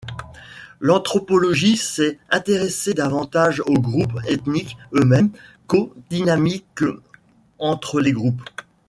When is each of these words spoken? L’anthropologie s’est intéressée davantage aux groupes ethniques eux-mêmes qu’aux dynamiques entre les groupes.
L’anthropologie 0.79 1.77
s’est 1.77 2.17
intéressée 2.31 2.95
davantage 2.95 3.59
aux 3.67 3.79
groupes 3.79 4.19
ethniques 4.27 4.75
eux-mêmes 4.95 5.29
qu’aux 5.67 5.93
dynamiques 6.09 6.81
entre 7.59 7.99
les 8.01 8.11
groupes. 8.11 8.41